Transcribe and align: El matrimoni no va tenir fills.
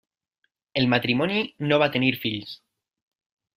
El 0.81 0.87
matrimoni 0.93 1.45
no 1.71 1.81
va 1.85 1.91
tenir 1.99 2.11
fills. 2.25 2.57